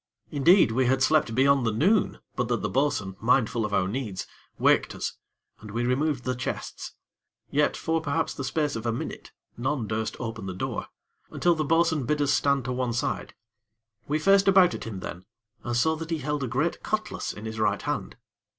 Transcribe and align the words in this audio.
Indeed, 0.31 0.71
we 0.71 0.87
had 0.87 1.03
slept 1.03 1.35
beyond 1.35 1.63
the 1.63 1.71
noon, 1.71 2.17
but 2.35 2.47
that 2.47 2.63
the 2.63 2.69
bo'sun, 2.71 3.15
mindful 3.19 3.63
of 3.67 3.71
our 3.71 3.87
needs, 3.87 4.25
waked 4.57 4.95
us, 4.95 5.13
and 5.59 5.69
we 5.69 5.85
removed 5.85 6.23
the 6.23 6.33
chests. 6.33 6.93
Yet, 7.51 7.77
for 7.77 8.01
perhaps 8.01 8.33
the 8.33 8.43
space 8.43 8.75
of 8.75 8.87
a 8.87 8.91
minute, 8.91 9.31
none 9.57 9.85
durst 9.87 10.15
open 10.19 10.47
the 10.47 10.55
door, 10.55 10.87
until 11.29 11.53
the 11.53 11.63
bo'sun 11.63 12.05
bid 12.07 12.19
us 12.19 12.33
stand 12.33 12.65
to 12.65 12.71
one 12.73 12.93
side. 12.93 13.35
We 14.07 14.17
faced 14.17 14.47
about 14.47 14.73
at 14.73 14.85
him 14.85 15.01
then, 15.01 15.25
and 15.63 15.77
saw 15.77 15.95
that 15.97 16.09
he 16.09 16.17
held 16.17 16.43
a 16.43 16.47
great 16.47 16.81
cutlass 16.81 17.31
in 17.31 17.45
his 17.45 17.59
right 17.59 17.83
hand. 17.83 18.17